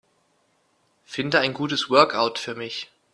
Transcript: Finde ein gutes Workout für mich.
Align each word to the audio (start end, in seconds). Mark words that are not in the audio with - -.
Finde 1.05 1.41
ein 1.41 1.53
gutes 1.53 1.91
Workout 1.91 2.39
für 2.39 2.55
mich. 2.55 2.89